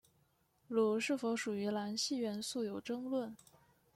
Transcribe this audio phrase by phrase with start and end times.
[0.67, 3.37] 镥是否属于镧系元素有争论。